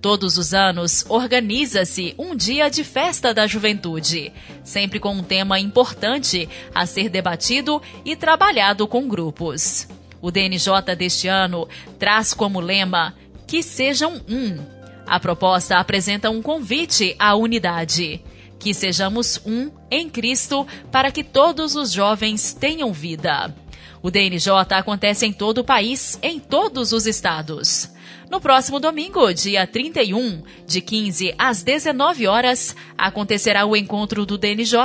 Todos 0.00 0.36
os 0.36 0.52
anos 0.52 1.04
organiza-se 1.08 2.14
um 2.18 2.36
dia 2.36 2.68
de 2.68 2.84
festa 2.84 3.32
da 3.32 3.46
juventude, 3.46 4.32
sempre 4.62 5.00
com 5.00 5.14
um 5.14 5.22
tema 5.22 5.58
importante 5.58 6.48
a 6.74 6.84
ser 6.84 7.08
debatido 7.08 7.80
e 8.04 8.14
trabalhado 8.14 8.86
com 8.86 9.08
grupos. 9.08 9.88
O 10.20 10.30
DNJ 10.30 10.94
deste 10.96 11.26
ano 11.26 11.66
traz 11.98 12.34
como 12.34 12.60
lema 12.60 13.14
Que 13.46 13.62
sejam 13.62 14.20
um. 14.28 14.58
A 15.06 15.18
proposta 15.18 15.78
apresenta 15.78 16.30
um 16.30 16.42
convite 16.42 17.14
à 17.18 17.34
unidade 17.34 18.22
que 18.58 18.74
sejamos 18.74 19.40
um 19.44 19.70
em 19.90 20.08
Cristo 20.08 20.66
para 20.90 21.10
que 21.10 21.22
todos 21.22 21.76
os 21.76 21.92
jovens 21.92 22.52
tenham 22.52 22.92
vida. 22.92 23.54
O 24.02 24.10
DNJ 24.10 24.50
acontece 24.70 25.24
em 25.24 25.32
todo 25.32 25.58
o 25.58 25.64
país, 25.64 26.18
em 26.22 26.38
todos 26.38 26.92
os 26.92 27.06
estados. 27.06 27.90
No 28.30 28.40
próximo 28.40 28.80
domingo, 28.80 29.32
dia 29.32 29.66
31, 29.66 30.42
de 30.66 30.80
15 30.80 31.34
às 31.38 31.62
19 31.62 32.26
horas, 32.26 32.74
acontecerá 32.96 33.64
o 33.64 33.76
encontro 33.76 34.26
do 34.26 34.36
DNJ 34.36 34.78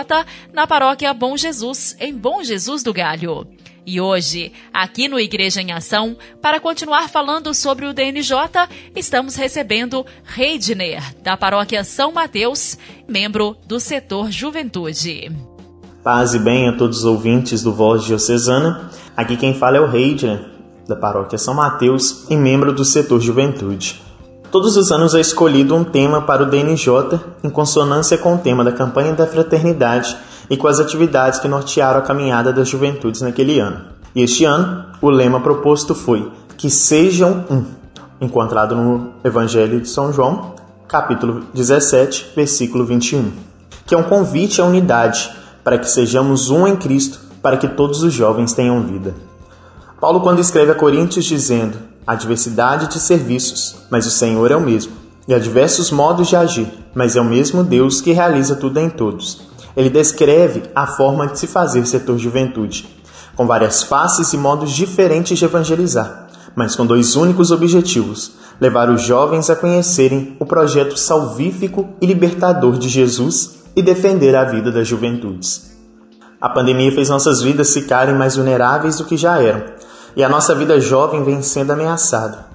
na 0.53 0.67
paróquia 0.67 1.13
Bom 1.13 1.35
Jesus, 1.35 1.95
em 1.99 2.13
Bom 2.13 2.43
Jesus 2.43 2.83
do 2.83 2.93
Galho. 2.93 3.47
E 3.85 3.99
hoje, 3.99 4.51
aqui 4.73 5.07
no 5.07 5.19
Igreja 5.19 5.61
em 5.61 5.71
Ação, 5.71 6.17
para 6.41 6.59
continuar 6.59 7.09
falando 7.09 7.53
sobre 7.53 7.85
o 7.85 7.93
DNJ, 7.93 8.35
estamos 8.95 9.35
recebendo 9.35 10.05
Reidner, 10.23 11.01
da 11.23 11.35
paróquia 11.35 11.83
São 11.83 12.11
Mateus, 12.11 12.77
membro 13.07 13.57
do 13.67 13.79
setor 13.79 14.31
Juventude. 14.31 15.31
Paz 16.03 16.33
e 16.33 16.39
bem 16.39 16.69
a 16.69 16.77
todos 16.77 16.99
os 16.99 17.05
ouvintes 17.05 17.61
do 17.61 17.73
Voz 17.73 18.03
Diocesana. 18.03 18.89
Aqui 19.15 19.35
quem 19.35 19.53
fala 19.53 19.77
é 19.77 19.81
o 19.81 19.87
Reidner. 19.87 20.39
da 20.87 20.95
Paróquia 20.95 21.37
São 21.37 21.53
Mateus 21.53 22.25
e 22.31 22.35
membro 22.35 22.73
do 22.73 22.83
setor 22.83 23.21
Juventude. 23.21 24.01
Todos 24.51 24.75
os 24.75 24.91
anos 24.91 25.13
é 25.13 25.19
escolhido 25.19 25.75
um 25.75 25.83
tema 25.83 26.23
para 26.23 26.41
o 26.41 26.45
DNJ 26.47 27.19
em 27.43 27.49
consonância 27.49 28.17
com 28.17 28.33
o 28.33 28.37
tema 28.39 28.63
da 28.63 28.71
campanha 28.71 29.13
da 29.13 29.27
fraternidade 29.27 30.17
e 30.49 30.57
com 30.57 30.67
as 30.67 30.79
atividades 30.79 31.39
que 31.39 31.47
nortearam 31.47 31.99
a 31.99 32.03
caminhada 32.03 32.51
das 32.51 32.67
juventudes 32.67 33.21
naquele 33.21 33.59
ano. 33.59 33.81
E 34.15 34.23
este 34.23 34.45
ano, 34.45 34.85
o 35.01 35.09
lema 35.09 35.39
proposto 35.39 35.93
foi 35.93 36.31
Que 36.57 36.69
sejam 36.69 37.45
um, 37.49 37.63
encontrado 38.19 38.75
no 38.75 39.11
Evangelho 39.23 39.79
de 39.79 39.87
São 39.87 40.11
João, 40.11 40.55
capítulo 40.87 41.43
17, 41.53 42.31
versículo 42.35 42.85
21, 42.85 43.31
que 43.85 43.93
é 43.93 43.97
um 43.97 44.03
convite 44.03 44.59
à 44.59 44.65
unidade 44.65 45.31
para 45.63 45.77
que 45.77 45.89
sejamos 45.89 46.49
um 46.49 46.65
em 46.67 46.75
Cristo, 46.75 47.19
para 47.41 47.57
que 47.57 47.67
todos 47.67 48.01
os 48.01 48.13
jovens 48.13 48.53
tenham 48.53 48.81
vida. 48.81 49.13
Paulo, 50.01 50.21
quando 50.21 50.39
escreve 50.39 50.71
a 50.71 50.75
Coríntios, 50.75 51.25
dizendo: 51.25 51.77
há 52.07 52.15
diversidade 52.15 52.87
de 52.87 52.99
serviços, 52.99 53.75
mas 53.89 54.05
o 54.07 54.11
Senhor 54.11 54.49
é 54.49 54.55
o 54.55 54.61
mesmo, 54.61 54.93
e 55.27 55.33
há 55.33 55.37
diversos 55.37 55.91
modos 55.91 56.27
de 56.27 56.35
agir, 56.35 56.67
mas 56.95 57.15
é 57.15 57.21
o 57.21 57.25
mesmo 57.25 57.63
Deus 57.63 58.01
que 58.01 58.11
realiza 58.11 58.55
tudo 58.55 58.79
em 58.79 58.89
todos. 58.89 59.48
Ele 59.75 59.89
descreve 59.89 60.63
a 60.75 60.87
forma 60.87 61.27
de 61.27 61.39
se 61.39 61.47
fazer 61.47 61.85
setor 61.85 62.17
juventude, 62.17 62.87
com 63.35 63.47
várias 63.47 63.83
faces 63.83 64.33
e 64.33 64.37
modos 64.37 64.71
diferentes 64.71 65.37
de 65.37 65.45
evangelizar, 65.45 66.27
mas 66.55 66.75
com 66.75 66.85
dois 66.85 67.15
únicos 67.15 67.51
objetivos: 67.51 68.33
levar 68.59 68.89
os 68.89 69.01
jovens 69.01 69.49
a 69.49 69.55
conhecerem 69.55 70.35
o 70.39 70.45
projeto 70.45 70.97
salvífico 70.97 71.89
e 72.01 72.05
libertador 72.05 72.77
de 72.77 72.89
Jesus 72.89 73.59
e 73.75 73.81
defender 73.81 74.35
a 74.35 74.43
vida 74.43 74.71
das 74.71 74.87
juventudes. 74.87 75.77
A 76.41 76.49
pandemia 76.49 76.91
fez 76.91 77.09
nossas 77.09 77.41
vidas 77.41 77.73
ficarem 77.73 78.15
mais 78.15 78.35
vulneráveis 78.35 78.97
do 78.97 79.05
que 79.05 79.17
já 79.17 79.41
eram, 79.41 79.63
e 80.15 80.23
a 80.23 80.29
nossa 80.29 80.55
vida 80.55 80.79
jovem 80.79 81.23
vem 81.23 81.41
sendo 81.41 81.71
ameaçada. 81.71 82.47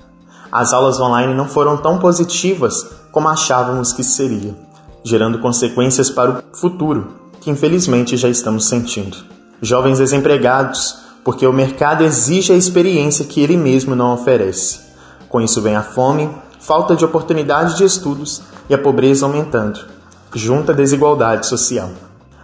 As 0.51 0.73
aulas 0.73 1.01
online 1.01 1.35
não 1.35 1.49
foram 1.49 1.77
tão 1.77 1.99
positivas 1.99 2.87
como 3.11 3.29
achávamos 3.29 3.93
que 3.93 4.05
seria, 4.05 4.55
gerando 5.05 5.39
consequências 5.39 6.09
para 6.09 6.31
o 6.31 6.57
futuro, 6.57 7.09
que 7.41 7.51
infelizmente 7.51 8.17
já 8.17 8.29
estamos 8.29 8.67
sentindo. 8.67 9.19
Jovens 9.61 9.99
desempregados, 9.99 10.97
porque 11.23 11.47
o 11.47 11.53
mercado 11.53 12.03
exige 12.03 12.53
a 12.53 12.57
experiência 12.57 13.27
que 13.27 13.41
ele 13.41 13.57
mesmo 13.57 13.95
não 13.95 14.15
oferece. 14.15 14.81
Com 15.29 15.41
isso 15.41 15.61
vem 15.61 15.77
a 15.77 15.83
fome, 15.83 16.31
falta 16.59 16.97
de 16.97 17.05
oportunidade 17.05 17.77
de 17.77 17.85
estudos 17.85 18.43
e 18.69 18.75
a 18.75 18.79
pobreza 18.79 19.27
aumentando, 19.27 19.81
junto 20.35 20.73
à 20.73 20.75
desigualdade 20.75 21.47
social. 21.47 21.91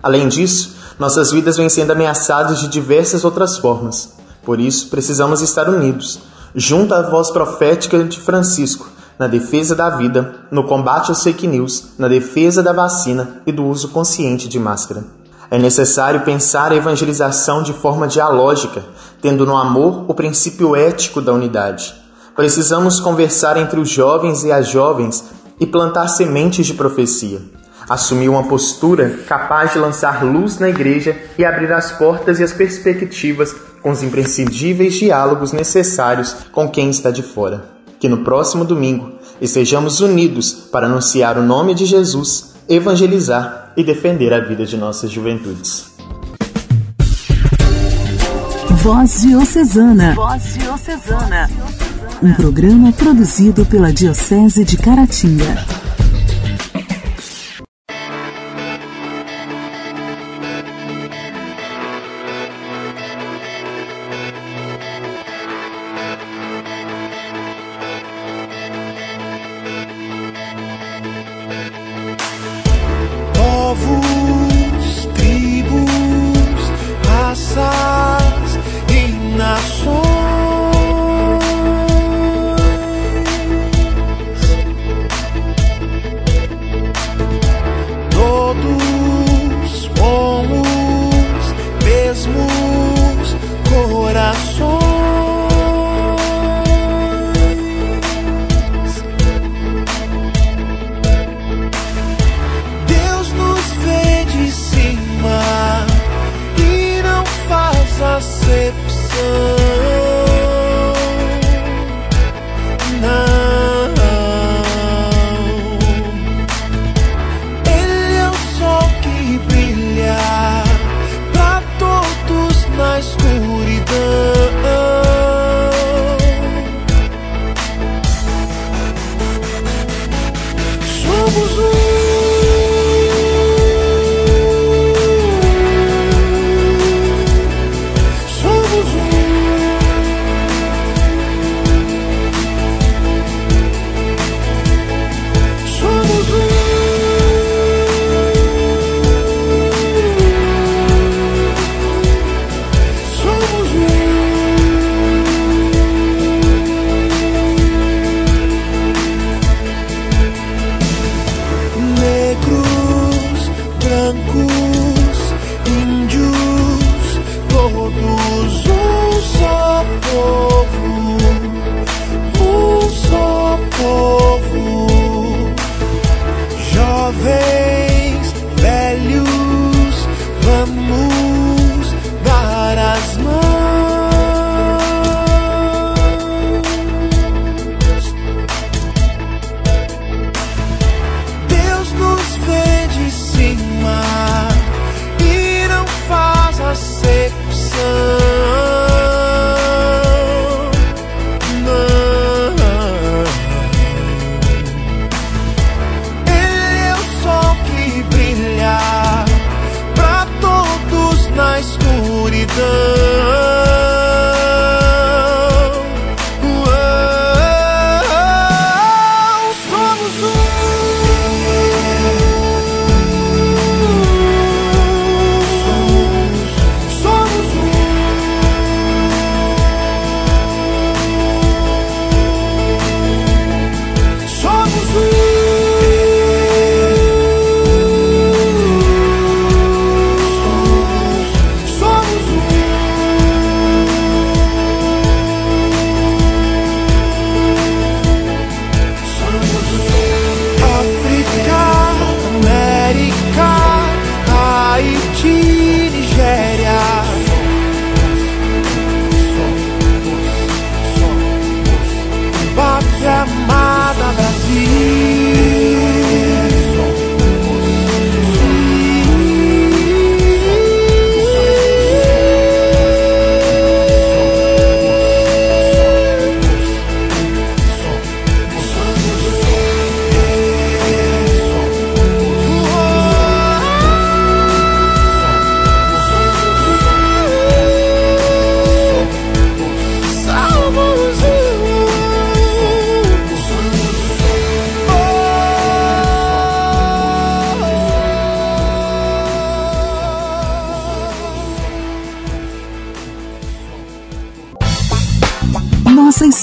Além 0.03 0.29
disso, 0.29 0.77
nossas 0.99 1.31
vidas 1.31 1.57
vêm 1.57 1.69
sendo 1.69 1.93
ameaçadas 1.93 2.61
de 2.61 2.69
diversas 2.69 3.25
outras 3.25 3.57
formas. 3.57 4.15
Por 4.45 4.61
isso, 4.61 4.89
precisamos 4.89 5.41
estar 5.41 5.69
unidos, 5.69 6.21
junto 6.55 6.93
à 6.93 7.03
voz 7.03 7.31
profética 7.31 8.05
de 8.05 8.19
Francisco, 8.19 8.89
na 9.21 9.27
defesa 9.27 9.77
da 9.77 9.91
vida, 9.91 10.35
no 10.51 10.65
combate 10.65 11.13
às 11.13 11.23
fake 11.23 11.47
news, 11.47 11.93
na 11.99 12.09
defesa 12.09 12.63
da 12.63 12.73
vacina 12.73 13.43
e 13.47 13.53
do 13.53 13.67
uso 13.67 13.91
consciente 13.91 14.49
de 14.49 14.59
máscara. 14.59 15.05
É 15.51 15.59
necessário 15.59 16.23
pensar 16.23 16.73
a 16.73 16.77
evangelização 16.77 17.63
de 17.63 17.75
forma 17.75 18.09
dialógica, 18.09 18.83
tendo 19.21 19.45
no 19.45 19.59
amor 19.59 20.07
o 20.09 20.15
princípio 20.15 20.75
ético 20.75 21.21
da 21.21 21.35
unidade. 21.35 21.95
Precisamos 22.35 22.99
conversar 22.99 23.59
entre 23.59 23.79
os 23.79 23.91
jovens 23.91 24.43
e 24.43 24.51
as 24.51 24.69
jovens 24.69 25.23
e 25.61 25.67
plantar 25.67 26.09
sementes 26.09 26.67
de 26.67 26.73
profecia. 26.73 27.43
Assumir 27.91 28.31
uma 28.31 28.45
postura 28.45 29.19
capaz 29.29 29.75
de 29.75 29.79
lançar 29.79 30.25
luz 30.25 30.59
na 30.59 30.71
igreja 30.71 31.15
e 31.37 31.45
abrir 31.45 31.71
as 31.75 31.93
portas 31.93 32.41
e 32.41 32.43
as 32.43 32.55
perspectivas 32.55 33.55
com 33.83 33.91
os 33.91 34.03
imprescindíveis 34.03 34.95
diálogos 34.95 35.53
necessários 35.53 36.35
com 36.53 36.71
quem 36.71 36.89
está 36.89 37.11
de 37.11 37.23
fora. 37.23 37.80
Que 38.01 38.09
no 38.09 38.25
próximo 38.25 38.65
domingo 38.65 39.13
estejamos 39.41 40.01
unidos 40.01 40.53
para 40.73 40.87
anunciar 40.87 41.39
o 41.39 41.43
nome 41.43 41.75
de 41.75 41.85
Jesus, 41.85 42.55
evangelizar 42.69 43.73
e 43.77 43.85
defender 43.85 44.33
a 44.33 44.41
vida 44.41 44.65
de 44.65 44.77
nossas 44.77 45.11
juventudes. 45.13 45.93
Voz 48.83 49.21
Diocesana. 49.21 50.15
Voz 50.15 50.55
Diocesana. 50.55 51.51
Um 52.23 52.33
programa 52.33 52.91
produzido 52.93 53.67
pela 53.67 53.93
Diocese 53.93 54.65
de 54.65 54.79
Caratinga. 54.79 55.80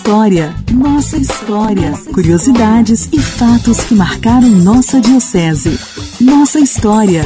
História, 0.07 0.55
nossa 0.71 1.17
história, 1.17 1.91
curiosidades 2.13 3.09
e 3.11 3.19
fatos 3.19 3.83
que 3.83 3.93
marcaram 3.93 4.47
nossa 4.47 5.01
diocese. 5.01 5.77
Nossa 6.21 6.61
história. 6.61 7.23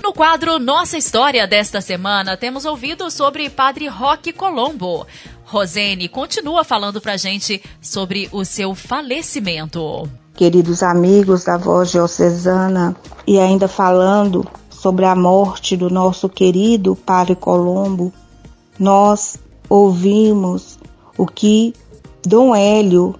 No 0.00 0.12
quadro 0.12 0.60
Nossa 0.60 0.96
História 0.96 1.48
desta 1.48 1.80
semana, 1.80 2.36
temos 2.36 2.64
ouvido 2.64 3.10
sobre 3.10 3.50
Padre 3.50 3.88
Roque 3.88 4.32
Colombo. 4.32 5.04
Rosene 5.42 6.08
continua 6.08 6.62
falando 6.62 7.00
pra 7.00 7.16
gente 7.16 7.60
sobre 7.82 8.28
o 8.30 8.44
seu 8.44 8.72
falecimento. 8.72 10.08
Queridos 10.36 10.80
amigos 10.80 11.42
da 11.42 11.56
Voz 11.56 11.90
Diocesana, 11.90 12.94
e 13.26 13.40
ainda 13.40 13.66
falando 13.66 14.48
sobre 14.80 15.04
a 15.04 15.14
morte 15.14 15.76
do 15.76 15.90
nosso 15.90 16.26
querido 16.26 16.96
Padre 16.96 17.34
Colombo, 17.34 18.10
nós 18.78 19.36
ouvimos 19.68 20.78
o 21.18 21.26
que 21.26 21.74
Dom 22.26 22.56
Hélio 22.56 23.14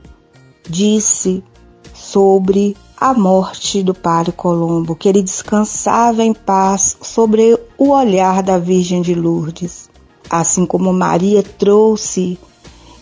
disse 0.66 1.44
sobre 1.92 2.74
a 2.96 3.12
morte 3.12 3.82
do 3.82 3.92
Padre 3.92 4.32
Colombo, 4.32 4.96
que 4.96 5.06
ele 5.06 5.22
descansava 5.22 6.24
em 6.24 6.32
paz 6.32 6.96
sobre 7.02 7.60
o 7.76 7.90
olhar 7.90 8.42
da 8.42 8.56
Virgem 8.56 9.02
de 9.02 9.14
Lourdes. 9.14 9.90
Assim 10.30 10.64
como 10.64 10.94
Maria 10.94 11.42
trouxe 11.42 12.38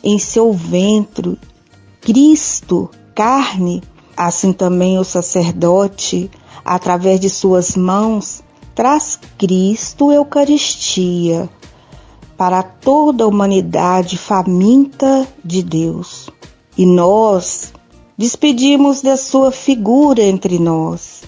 em 0.02 0.18
seu 0.18 0.52
ventre 0.52 1.38
Cristo, 2.00 2.90
carne, 3.14 3.84
assim 4.16 4.52
também 4.52 4.98
o 4.98 5.04
sacerdote, 5.04 6.28
através 6.64 7.20
de 7.20 7.30
suas 7.30 7.76
mãos, 7.76 8.42
traz 8.78 9.18
Cristo 9.36 10.12
Eucaristia 10.12 11.50
para 12.36 12.62
toda 12.62 13.24
a 13.24 13.26
humanidade 13.26 14.16
faminta 14.16 15.26
de 15.44 15.64
Deus. 15.64 16.30
E 16.76 16.86
nós 16.86 17.72
despedimos 18.16 19.02
da 19.02 19.16
sua 19.16 19.50
figura 19.50 20.22
entre 20.22 20.60
nós. 20.60 21.24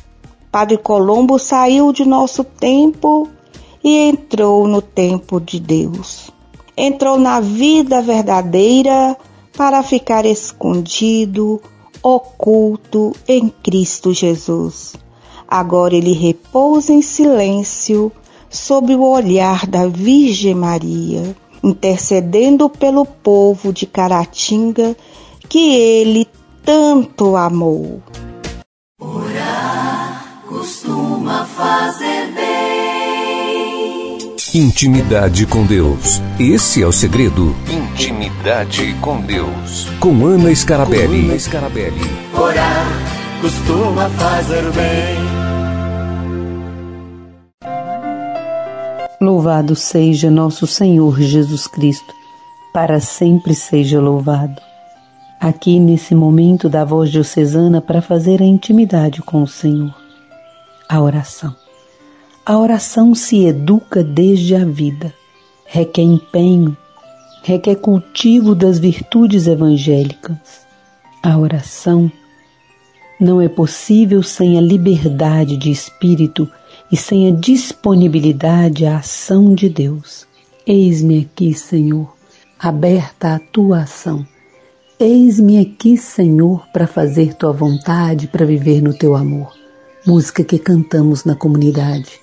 Padre 0.53 0.79
Colombo 0.79 1.41
saiu 1.41 1.93
de 1.93 2.05
nosso 2.05 2.45
tempo 2.45 3.29
e 3.83 3.97
entrou 3.97 4.69
no 4.69 4.81
tempo 4.81 5.41
de 5.41 5.59
Deus. 5.59 6.31
Entrou 6.77 7.19
na 7.19 7.41
vida 7.41 8.01
verdadeira 8.01 9.17
para 9.57 9.83
ficar 9.83 10.25
escondido, 10.25 11.61
oculto 12.01 13.13
em 13.27 13.49
Cristo 13.49 14.15
Jesus. 14.15 14.95
Agora 15.51 15.97
ele 15.97 16.13
repousa 16.13 16.93
em 16.93 17.03
silêncio 17.03 18.13
sob 18.49 18.95
o 18.95 19.03
olhar 19.03 19.67
da 19.67 19.89
Virgem 19.89 20.55
Maria, 20.55 21.35
intercedendo 21.63 22.69
pelo 22.69 23.05
povo 23.05 23.73
de 23.73 23.85
Caratinga 23.85 24.97
que 25.49 25.75
ele 25.75 26.29
tanto 26.65 27.35
amou. 27.35 28.01
Orar 29.01 30.43
costuma 30.49 31.45
fazer 31.45 32.33
bem. 32.33 32.51
Intimidade 34.55 35.47
com 35.47 35.67
Deus. 35.67 36.21
Esse 36.39 36.83
é 36.83 36.87
o 36.87 36.93
segredo. 36.93 37.57
Intimidade 37.69 38.95
com 39.01 39.21
Deus. 39.21 39.89
Com 39.99 40.25
Ana 40.25 40.55
Scarabelli. 40.55 41.23
Com 41.23 41.31
Ana 41.31 41.39
Scarabelli. 41.39 42.01
Orar 42.37 42.87
costuma 43.41 44.09
fazer 44.11 44.71
bem. 44.73 45.40
Louvado 49.23 49.77
seja 49.77 50.31
nosso 50.31 50.67
Senhor 50.67 51.21
Jesus 51.21 51.67
Cristo, 51.67 52.15
para 52.73 53.01
sempre 53.01 53.55
seja 53.55 54.01
louvado. 54.01 54.63
Aqui 55.39 55.79
nesse 55.79 56.15
momento 56.15 56.71
da 56.71 56.87
voz 56.87 57.11
diocesana 57.11 57.83
para 57.83 58.01
fazer 58.01 58.41
a 58.41 58.47
intimidade 58.47 59.21
com 59.21 59.43
o 59.43 59.47
Senhor. 59.47 59.95
A 60.89 61.03
oração. 61.03 61.55
A 62.47 62.57
oração 62.57 63.15
se 63.15 63.45
educa 63.45 64.03
desde 64.03 64.57
a 64.57 64.65
vida, 64.65 65.13
requer 65.67 66.01
empenho, 66.01 66.75
requer 67.43 67.75
cultivo 67.75 68.55
das 68.55 68.79
virtudes 68.79 69.47
evangélicas. 69.47 70.65
A 71.23 71.37
oração 71.37 72.11
não 73.21 73.39
é 73.39 73.51
possível 73.51 74.23
sem 74.23 74.57
a 74.57 74.63
liberdade 74.63 75.59
de 75.59 75.71
espírito 75.71 76.51
e 76.91 76.97
sem 76.97 77.29
a 77.29 77.31
disponibilidade 77.31 78.85
à 78.85 78.99
ação 78.99 79.55
de 79.55 79.69
Deus. 79.69 80.27
Eis-me 80.67 81.21
aqui, 81.21 81.55
Senhor, 81.55 82.15
aberta 82.59 83.35
à 83.35 83.39
tua 83.39 83.83
ação. 83.83 84.27
Eis-me 84.99 85.59
aqui, 85.59 85.97
Senhor, 85.97 86.67
para 86.73 86.87
fazer 86.87 87.35
tua 87.35 87.53
vontade, 87.53 88.27
para 88.27 88.45
viver 88.45 88.83
no 88.83 88.93
teu 88.93 89.15
amor. 89.17 89.53
Música 90.07 90.45
que 90.45 90.59
cantamos 90.59 91.25
na 91.25 91.35
comunidade. 91.35 92.21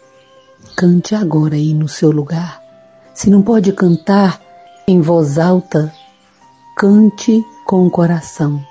Cante 0.75 1.15
agora 1.15 1.55
aí 1.55 1.73
no 1.73 1.87
seu 1.87 2.11
lugar. 2.11 2.61
Se 3.13 3.29
não 3.29 3.41
pode 3.41 3.71
cantar 3.71 4.39
em 4.87 5.01
voz 5.01 5.39
alta, 5.39 5.91
cante 6.75 7.43
com 7.65 7.87
o 7.87 7.89
coração. 7.89 8.63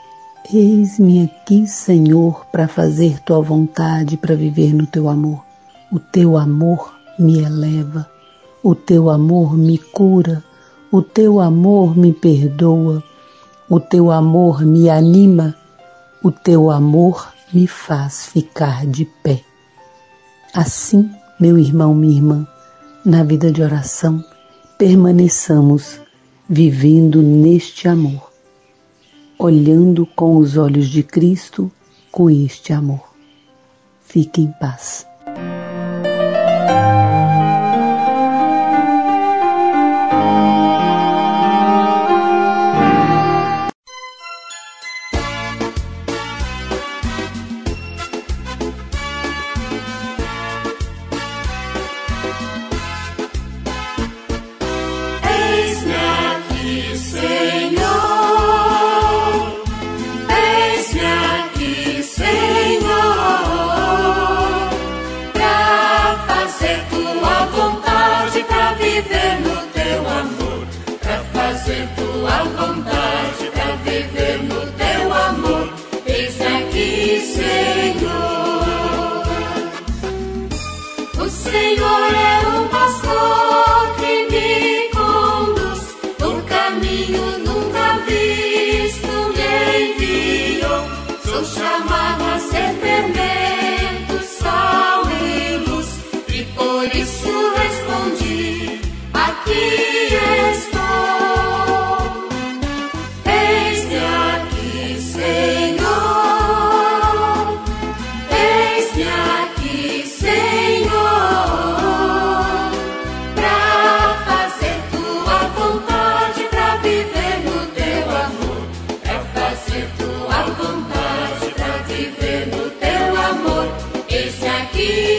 Eis-me 0.52 1.24
aqui, 1.24 1.66
Senhor, 1.66 2.46
para 2.46 2.68
fazer 2.68 3.20
tua 3.20 3.40
vontade, 3.40 4.16
para 4.16 4.36
viver 4.36 4.72
no 4.72 4.86
teu 4.86 5.08
amor. 5.08 5.45
O 5.90 5.98
teu 5.98 6.36
amor 6.36 6.94
me 7.18 7.38
eleva, 7.38 8.10
o 8.62 8.74
teu 8.74 9.08
amor 9.08 9.56
me 9.56 9.78
cura, 9.78 10.42
o 10.90 11.00
teu 11.00 11.40
amor 11.40 11.96
me 11.96 12.12
perdoa, 12.12 13.02
o 13.68 13.78
teu 13.78 14.10
amor 14.10 14.64
me 14.64 14.90
anima, 14.90 15.54
o 16.22 16.32
teu 16.32 16.70
amor 16.70 17.32
me 17.52 17.66
faz 17.66 18.26
ficar 18.26 18.84
de 18.86 19.04
pé. 19.22 19.42
Assim, 20.52 21.08
meu 21.38 21.58
irmão, 21.58 21.94
minha 21.94 22.16
irmã, 22.16 22.48
na 23.04 23.22
vida 23.22 23.52
de 23.52 23.62
oração, 23.62 24.24
permaneçamos 24.76 26.00
vivendo 26.48 27.22
neste 27.22 27.86
amor, 27.86 28.32
olhando 29.38 30.04
com 30.06 30.36
os 30.36 30.56
olhos 30.56 30.88
de 30.88 31.02
Cristo 31.02 31.70
com 32.10 32.28
este 32.28 32.72
amor. 32.72 33.14
Fique 34.02 34.40
em 34.40 34.52
paz. 34.58 35.05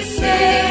say. 0.08 0.66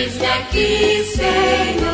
Eis-me 0.00 0.26
aqui, 0.26 1.04
Senhor. 1.14 1.90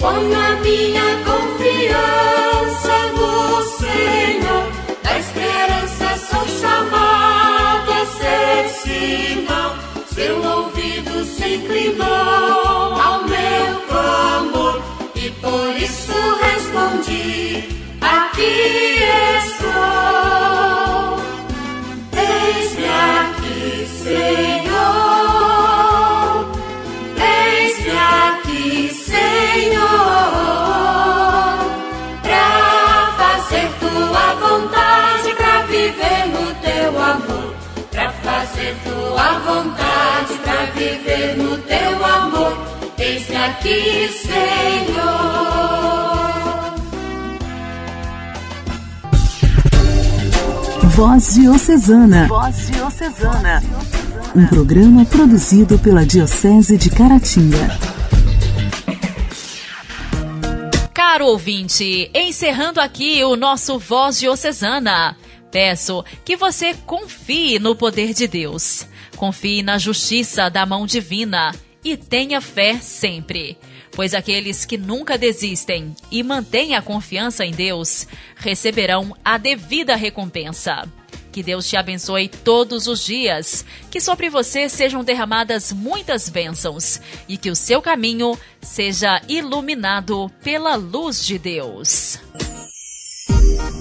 Ponho 0.00 0.36
a 0.36 0.56
minha 0.56 1.08
confiança 1.24 2.96
no 3.14 3.62
Senhor, 3.78 4.64
da 5.04 5.18
esperança 5.20 6.08
sou 6.28 6.44
chamado 6.60 7.92
a 7.92 8.06
ser 8.18 8.68
sinal. 8.82 9.76
Seu 10.12 10.44
ouvido 10.44 11.24
se 11.24 11.54
inclinou 11.54 13.00
ao 13.00 13.22
meu 13.28 13.80
clamor 13.88 14.82
e 15.14 15.30
por 15.30 15.76
isso 15.80 16.18
respondi: 16.42 17.68
Aqui 18.00 18.98
estou. 19.38 20.15
Fazer 38.56 38.74
tua 38.84 39.38
vontade, 39.40 40.34
pra 40.42 40.64
viver 40.74 41.36
no 41.36 41.58
teu 41.58 42.04
amor. 42.04 42.56
Eis-me 42.98 43.36
aqui, 43.36 44.08
Senhor. 44.08 44.96
Voz 50.94 51.34
Diocesana. 51.34 52.26
Voz 52.26 52.66
Diocesana. 52.68 53.62
Um 54.34 54.46
programa 54.46 55.04
produzido 55.04 55.78
pela 55.78 56.06
Diocese 56.06 56.78
de 56.78 56.88
Caratinga. 56.88 57.78
Caro 60.94 61.26
ouvinte, 61.26 62.10
encerrando 62.14 62.80
aqui 62.80 63.22
o 63.24 63.36
nosso 63.36 63.78
Voz 63.78 64.18
Diocesana, 64.18 65.16
peço 65.50 66.04
que 66.24 66.36
você 66.36 66.74
confie 66.86 67.58
no 67.58 67.74
poder 67.74 68.12
de 68.12 68.26
Deus, 68.26 68.86
confie 69.16 69.62
na 69.62 69.78
justiça 69.78 70.48
da 70.48 70.66
mão 70.66 70.86
divina 70.86 71.54
e 71.84 71.96
tenha 71.96 72.40
fé 72.40 72.78
sempre. 72.78 73.56
Pois 73.92 74.12
aqueles 74.12 74.64
que 74.64 74.76
nunca 74.76 75.16
desistem 75.16 75.94
e 76.10 76.22
mantêm 76.22 76.74
a 76.74 76.82
confiança 76.82 77.44
em 77.44 77.52
Deus 77.52 78.06
receberão 78.36 79.16
a 79.24 79.38
devida 79.38 79.96
recompensa. 79.96 80.86
Que 81.32 81.42
Deus 81.42 81.68
te 81.68 81.76
abençoe 81.76 82.28
todos 82.28 82.86
os 82.86 83.04
dias, 83.04 83.64
que 83.90 84.00
sobre 84.00 84.30
você 84.30 84.70
sejam 84.70 85.04
derramadas 85.04 85.70
muitas 85.70 86.30
bênçãos 86.30 86.98
e 87.28 87.36
que 87.36 87.50
o 87.50 87.54
seu 87.54 87.82
caminho 87.82 88.38
seja 88.60 89.20
iluminado 89.28 90.30
pela 90.42 90.76
luz 90.76 91.24
de 91.24 91.38
Deus. 91.38 92.18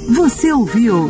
Você 0.09 0.51
ouviu 0.51 1.09